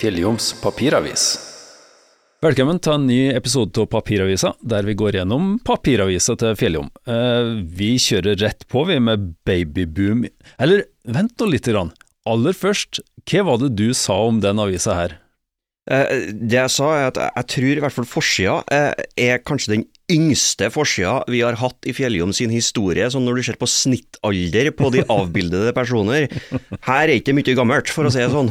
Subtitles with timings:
[0.00, 1.24] Fjelljoms papiravis.
[2.40, 6.86] Velkommen til en ny episode av Papiravisa, der vi går gjennom papiravisa til Fjelljom.
[7.04, 10.22] Eh, vi kjører rett på, vi, med babyboom
[10.56, 11.68] Eller vent nå litt.
[11.68, 11.92] Grann.
[12.24, 15.18] Aller først, hva var det du sa om den avisa her?
[15.92, 19.74] Eh, det jeg sa, er at jeg tror i hvert fall forsida eh, er kanskje
[19.74, 23.68] den yngste forsida vi har hatt i Fjelljom sin historie, sånn når du ser på
[23.68, 26.32] snittalder på de avbildede personer.
[26.88, 28.48] Her er ikke mye gammelt, for å si det sånn.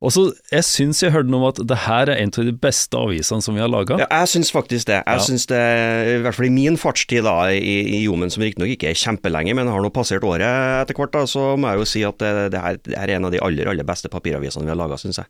[0.00, 2.54] Og så, Jeg syns jeg hørte noe om at det her er en av de
[2.56, 3.98] beste avisene som vi har laga.
[4.00, 5.02] Ja, jeg syns faktisk det.
[5.04, 5.24] Jeg Ja.
[5.26, 8.88] synes det, I hvert fall i min fartstid da, i, i Jomen, som riktignok ikke
[8.88, 12.02] er kjempelenge, men har nå passert året etter hvert, da, så må jeg jo si
[12.08, 14.72] at det, det, her, det her er en av de aller, aller beste papiravisene vi
[14.72, 15.28] har laga, syns jeg.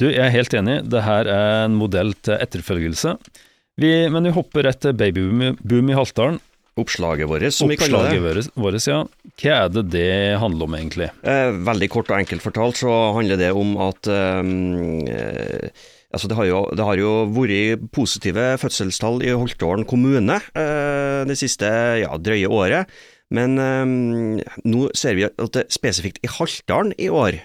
[0.00, 3.14] Du, jeg er helt enig, det her er en modell til etterfølgelse.
[3.80, 6.40] Vi, men vi hopper rett til babyboom i Haltdalen.
[6.80, 8.18] Oppslaget vårt, som vi kaller det.
[8.18, 9.00] Oppslaget vårt, ja.
[9.40, 10.10] Hva er det det
[10.42, 11.10] handler om, egentlig?
[11.22, 14.52] Eh, veldig kort og enkelt fortalt så handler det om at eh,
[15.14, 21.22] eh, altså det, har jo, det har jo vært positive fødselstall i Holtålen kommune eh,
[21.28, 21.70] det siste
[22.02, 22.90] ja, drøye året.
[23.30, 27.38] Men eh, nå ser vi at det spesifikt i Haltdalen i år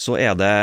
[0.00, 0.54] så er det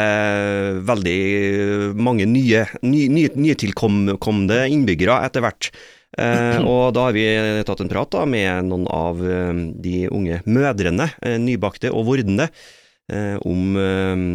[0.88, 5.70] veldig mange nye, ny, ny, nytilkomne innbyggere etter hvert.
[6.20, 7.23] Eh, og da har vi
[7.64, 12.50] tatt en prat da, med noen av eh, de unge mødrene, eh, nybakte og vordende,
[13.12, 14.26] eh, om eh,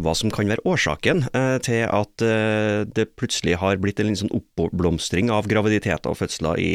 [0.00, 2.24] hva som kan være årsaken eh, til at
[2.96, 6.72] det plutselig har blitt en sånn oppblomstring av graviditeter og fødsler i,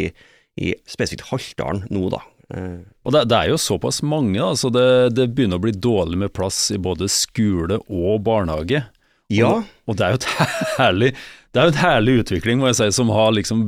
[0.62, 2.22] i spesifikt Haltdalen nå, da.
[2.52, 6.20] Og det, det er jo såpass mange, da, så det, det begynner å bli dårlig
[6.26, 8.84] med plass i både skole og barnehage.
[9.32, 10.32] ja, Og, og det er jo et
[10.82, 13.64] herlig Det er jo et herlig utvikling, må jeg si, som har liksom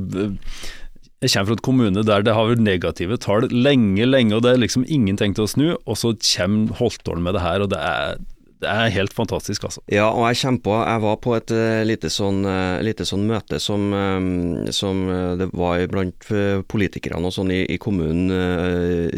[1.24, 4.54] Jeg kommer fra et kommune der det har vært negative tall lenge, lenge, og det
[4.54, 7.80] er liksom ingen tenkt å snu, og så kommer Holtålen med det her, og det
[7.80, 8.18] er,
[8.64, 9.84] det er helt fantastisk, altså.
[9.92, 13.24] Ja, og jeg kommer på Jeg var på et uh, lite, sånn, uh, lite sånn
[13.30, 16.28] møte som, um, som uh, det var blant
[16.68, 18.28] politikerne og sånn i, i kommunen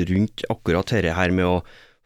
[0.06, 1.58] rundt akkurat dette her med å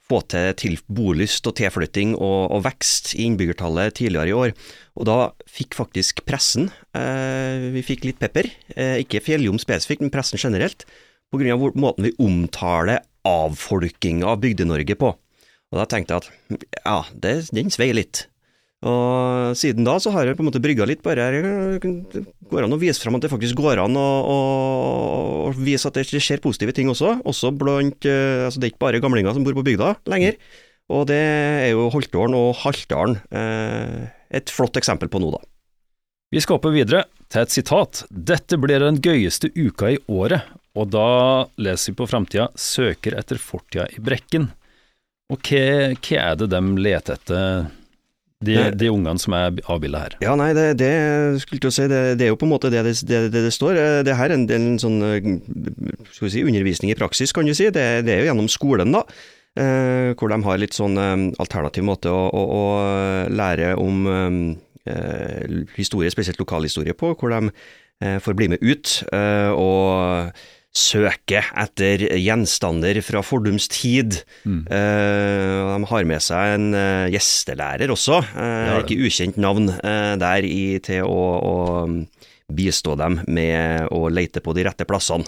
[0.09, 4.55] få til, til bolyst og tilflytting og, og vekst i innbyggertallet tidligere i år.
[4.99, 5.17] Og da
[5.49, 8.49] fikk faktisk pressen eh, Vi fikk litt pepper.
[8.75, 10.87] Eh, ikke Fjelljom spesifikt, men pressen generelt.
[11.29, 15.13] Av måten vi omtaler avfolkinga av Bygde-Norge på.
[15.69, 16.99] Og da tenkte jeg at ja,
[17.53, 18.25] den sveier litt.
[18.87, 21.79] Og siden da så har jeg på en måte brygga litt bare her.
[21.83, 26.07] Går an å vise fram at det faktisk går an å, å vise at det
[26.07, 27.17] skjer positive ting også.
[27.27, 30.39] Også blant eh, Altså det er ikke bare gamlinger som bor på bygda lenger.
[30.89, 34.07] Og det er jo Holtålen og Haltdalen eh,
[34.39, 35.43] et flott eksempel på nå, da.
[36.29, 38.03] Vi skal hoppe videre til et sitat.
[38.09, 40.45] Dette blir den gøyeste uka i året,
[40.77, 41.09] og da
[41.61, 44.51] leser vi på framtida 'søker etter fortida i brekken'.
[45.33, 47.69] Og hva, hva er det de leter etter,
[48.45, 50.13] de, de ungene som er avbilda her?
[50.23, 50.91] Ja, nei, det, det
[51.43, 53.79] skulle til å si, det, det er jo på en måte det det, det, står.
[53.79, 55.27] Eh, Det her er en, en sånn eh,
[56.13, 57.67] skal vi si, undervisning i praksis, kan du si.
[57.75, 59.03] Det, det er jo gjennom skolen, da.
[59.59, 62.63] Eh, hvor de har litt sånn eh, alternativ måte å, å, å
[63.33, 67.51] lære om eh, historie, spesielt lokalhistorie på, hvor de
[67.99, 70.29] får bli med ut eh, og
[70.75, 74.19] søke etter gjenstander fra fordums tid.
[74.45, 74.61] Mm.
[74.69, 80.45] Eh, de har med seg en eh, gjestelærer også, eh, ikke ukjent navn, eh, der
[80.45, 85.27] i, til å, å bistå dem med å lete på de rette plassene.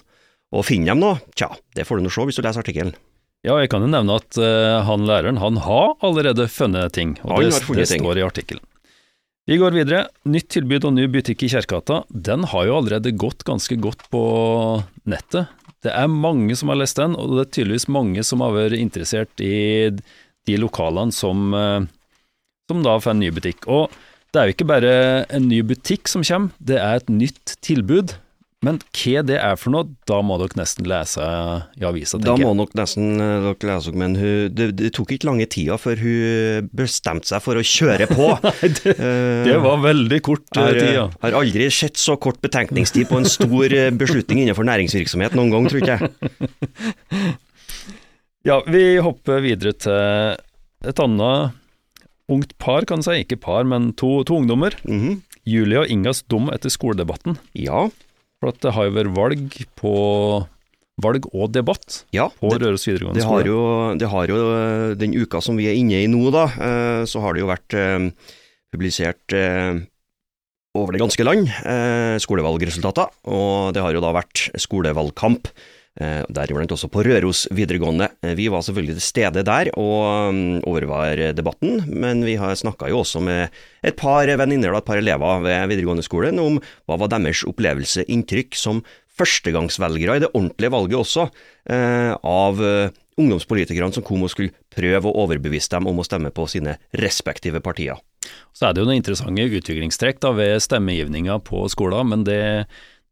[0.51, 1.47] Og finner dem nå, tja,
[1.77, 2.95] det får du nå se hvis du leser artikkelen.
[3.41, 7.41] Ja, jeg kan jo nevne at eh, han læreren han har allerede funnet ting, og
[7.41, 8.61] det, det står i artikkelen.
[9.49, 10.03] Vi går videre.
[10.29, 12.03] Nytt tilbud og ny butikk i Kjerkegata.
[12.13, 14.21] Den har jo allerede gått ganske godt på
[15.09, 15.49] nettet.
[15.81, 18.77] Det er mange som har lest den, og det er tydeligvis mange som har vært
[18.77, 19.89] interessert i
[20.45, 21.81] de lokalene som, eh,
[22.69, 23.65] som da får en ny butikk.
[23.65, 23.89] Og
[24.31, 24.93] det er jo ikke bare
[25.33, 28.13] en ny butikk som kommer, det er et nytt tilbud.
[28.61, 31.23] Men hva det er for noe, da må dere nesten lese
[31.81, 32.57] i avisa, Da tenker må jeg.
[32.59, 36.67] nok nesten eh, dere lese men hun, det, det tok ikke lange tida før hun
[36.77, 38.27] bestemte seg for å kjøre på.
[38.83, 41.07] det, Eh, det var veldig kort eh, har, tid, ja.
[41.23, 45.87] har aldri sett så kort betenkningstid på en stor beslutning innenfor næringsvirksomhet noen gang, tror
[45.87, 46.11] jeg.
[48.41, 51.57] Ja, vi hopper videre til et annet
[52.31, 53.19] ungt par, kan si.
[53.21, 54.73] Ikke par, men to, to ungdommer.
[54.85, 55.19] Mhm.
[55.45, 57.37] Julie og Ingas dom etter skoledebatten.
[57.57, 57.87] Ja,
[58.41, 59.93] For det har jo vært valg på
[61.01, 62.27] Valg og debatt ja.
[62.29, 63.47] på det- Røros videregående Det har, skole.
[63.49, 67.05] jo, det har jo eh, den uka som vi er inne i nå, da, eh,
[67.09, 68.09] så har det jo vært eh,
[68.73, 69.33] publisert
[70.77, 71.49] over det ganske land
[72.23, 75.49] skolevalgresultater, og det har jo da vært skolevalgkamp
[75.99, 78.07] deriblant også på Røros videregående.
[78.23, 80.39] Eh, vi var selvfølgelig til stede der og um,
[80.69, 83.51] overvar debatten, men vi har snakka jo også med
[83.83, 88.07] et par venninner og et par elever ved videregående skolen om hva var deres opplevelse,
[88.07, 88.83] inntrykk, som
[89.19, 91.27] førstegangsvelgere i det ordentlige valget også,
[91.69, 96.31] eh, av eh, ungdomspolitikerne som kom og skulle prøve å overbevise dem om å stemme
[96.33, 97.99] på sine respektive partier.
[98.55, 102.41] Så er det jo noen interessante utviklingstrekk da ved stemmegivninga på skolen, men det,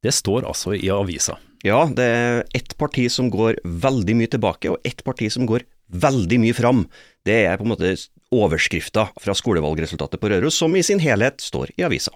[0.06, 1.38] det står altså i avisa.
[1.66, 5.66] Ja, det er ett parti som går veldig mye tilbake, og ett parti som går
[5.92, 6.86] veldig mye fram.
[7.28, 7.92] Det er på en måte
[8.32, 12.14] overskrifta fra skolevalgresultatet på Røros, som i sin helhet står i avisa.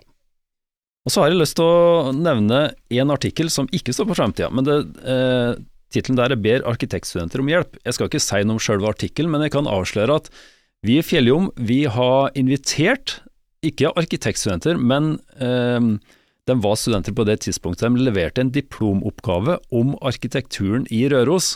[1.04, 2.62] Og så har jeg lyst til å nevne
[2.96, 5.60] en artikkel som ikke står på framtida, men det, eh,
[5.92, 7.76] tittelen der er 'Ber arkitektstudenter om hjelp'.
[7.84, 10.30] Jeg skal ikke si noe om sjølve artikkelen, men jeg kan avsløre at
[10.84, 11.52] vi i Fjelljom
[11.92, 13.20] har invitert,
[13.64, 16.00] ikke arkitektstudenter, men eh,
[16.50, 21.56] de var studenter på det tidspunktet de leverte en diplomoppgave om arkitekturen i Røros.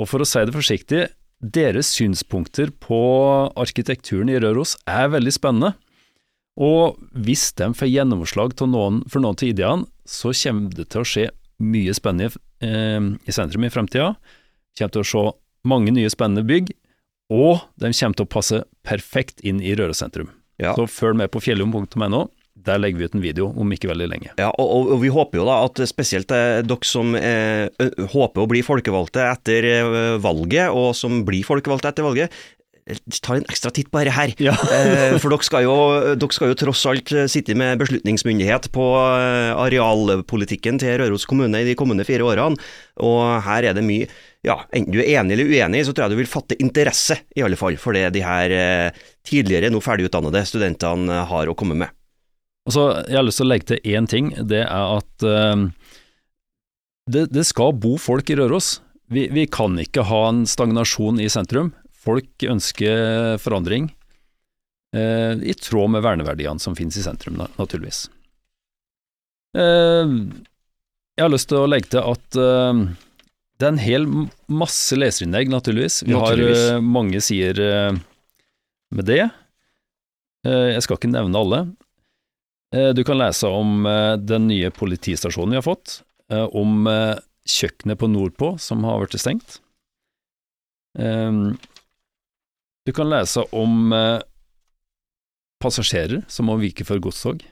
[0.00, 1.02] Og for å si det forsiktig,
[1.42, 3.00] deres synspunkter på
[3.58, 5.74] arkitekturen i Røros er veldig spennende.
[6.56, 11.08] Og hvis de får gjennomslag noen, for noen av ideene, så kommer det til å
[11.08, 11.28] skje
[11.62, 12.32] mye spennende
[12.64, 14.14] eh, i sentrum i fremtida.
[14.78, 15.24] Kommer til å se
[15.68, 16.72] mange nye spennende bygg,
[17.32, 20.32] og de kommer til å passe perfekt inn i Røros sentrum.
[20.60, 20.76] Ja.
[20.76, 22.26] Så følg med på fjellom.no.
[22.66, 24.32] Der legger vi ut en video om ikke veldig lenge.
[24.40, 27.68] Ja, og, og, vi håper jo da at spesielt eh, dere som eh,
[28.14, 32.42] håper å bli folkevalgte etter eh, valget, og som blir folkevalgte etter valget,
[33.22, 34.34] tar en ekstra titt på dette her.
[34.42, 34.56] Ja.
[34.82, 35.74] Eh, for dere skal, jo,
[36.18, 41.60] dere skal, jo, tross alt eh, sitte med beslutningsmyndighet på eh, arealpolitikken til Røros kommune
[41.62, 42.58] i de kommende fire årene,
[43.04, 44.08] og her er det mye
[44.42, 47.44] ja, Enten du er enig eller uenig, så tror jeg du vil fatte interesse, i
[47.46, 48.90] alle fall, for det de her
[49.22, 51.94] tidligere, nå ferdigutdannede studentene har å komme med.
[52.66, 54.30] Og så, Jeg har lyst til å legge til én ting.
[54.48, 55.66] Det er at uh,
[57.10, 58.76] det, det, skal bo folk i Røros.
[59.12, 61.72] Vi, vi, kan ikke ha en stagnasjon i sentrum.
[62.02, 63.90] Folk ønsker forandring,
[64.96, 68.06] uh, i tråd med verneverdiene som finnes i sentrum, naturligvis.
[69.58, 70.30] Uh,
[71.18, 72.38] jeg har lyst til å legge til at
[73.60, 74.06] det er en hel
[74.50, 76.00] masse leserinnlegg, naturligvis.
[76.06, 76.62] Vi naturligvis.
[76.72, 77.60] har mange sider
[78.96, 79.26] med det.
[80.48, 81.60] Jeg skal ikke nevne alle.
[82.72, 83.84] Du kan lese om
[84.24, 85.98] den nye politistasjonen vi har fått,
[86.56, 86.86] om
[87.44, 89.58] kjøkkenet på nordpå som har blitt stengt.
[92.84, 94.20] Du kan lese om eh,
[95.62, 97.44] passasjerer som må vike for godstog.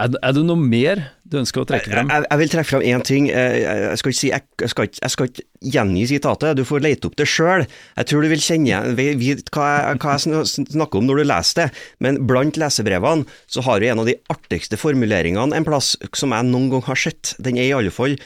[0.00, 2.10] Er, er, det noe mer du ønsker å trekke frem?
[2.10, 3.28] Jeg, jeg, vil trekke frem én ting.
[3.30, 6.84] Jeg skal, ikke si, jeg, jeg, skal ikke, jeg, skal ikke, gjengi sitatet, du får
[6.86, 7.66] lete opp det sjøl.
[7.98, 9.70] Jeg tror du vil kjenne vite hva,
[10.00, 11.68] hva jeg snakker om når du leser det,
[12.00, 16.48] men blant lesebrevene så har du en av de artigste formuleringene en plass som jeg
[16.48, 17.34] noen gang har sett.
[17.42, 18.16] Den er i alle fall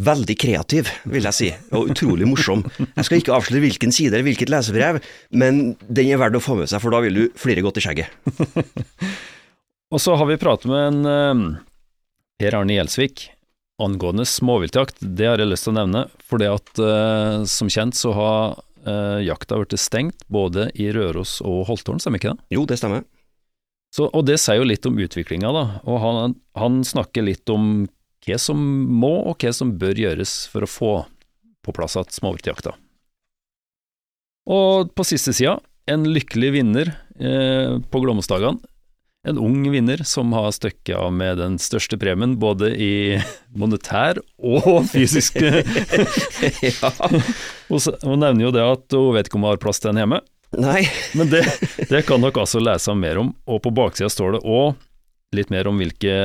[0.00, 2.64] veldig kreativ, vil jeg si, og utrolig morsom.
[2.78, 5.00] Jeg skal ikke avsløre hvilken side eller hvilket lesebrev,
[5.36, 7.84] men den er verdt å få med seg, for da vil du flire godt i
[7.84, 8.08] skjegget.
[9.90, 11.60] og så har vi pratet med en uh,
[12.40, 13.28] Per Arne Gjelsvik
[13.80, 14.98] angående småviltjakt.
[15.00, 18.58] Det har jeg lyst til å nevne, for det at uh, som kjent så har
[18.86, 22.44] uh, jakta blitt stengt både i Røros og Holtålen, stemmer ikke det?
[22.56, 23.06] Jo, det stemmer.
[23.90, 25.64] Så, og det sier jo litt om utviklinga, da.
[25.88, 27.88] Og han, han snakker litt om
[28.26, 28.60] hva som
[29.00, 30.92] må og hva som bør gjøres for å få
[31.64, 32.76] på plass igjen småviltjakta.
[34.50, 35.58] Og på siste sida,
[35.90, 38.62] en lykkelig vinner eh, på Glåmosdagene.
[39.28, 42.92] En ung vinner som har støkket av med den største premien, både i
[43.52, 45.36] monetær og fysisk.
[46.64, 46.92] ja.
[47.68, 50.22] Hun nevner jo det at hun vet ikke om hun har plass til en hjemme.
[50.56, 50.86] Nei.
[51.14, 51.44] Men det,
[51.92, 54.72] det kan dere altså lese mer om, og på baksida står det òg
[55.36, 56.16] litt mer om hvilke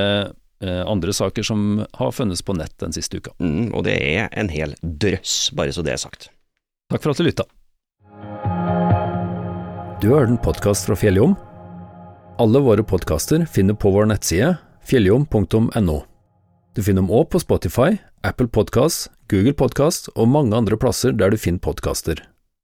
[0.64, 3.32] Eh, andre saker som har funnes på nett den siste uka.
[3.40, 6.30] Mm, og det er en hel drøss, bare så det er sagt.
[6.92, 7.46] Takk for at du lytta.
[10.02, 11.36] Du har hørt en podkast fra Fjelljom.
[12.38, 15.96] Alle våre podkaster finner på vår nettside fjelljom.no.
[16.76, 17.96] Du finner dem òg på Spotify,
[18.28, 22.20] Apple Podkast, Google Podkast og mange andre plasser der du finner podkaster.